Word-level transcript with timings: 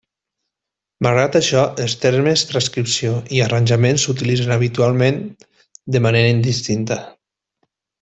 Malgrat 1.07 1.37
això, 1.39 1.65
els 1.83 1.95
termes 2.07 2.45
transcripció 2.53 3.13
i 3.37 3.43
arranjament 3.49 4.03
s'utilitzen 4.07 4.57
habitualment 4.59 5.23
de 5.97 6.07
manera 6.11 6.37
indistinta. 6.39 7.03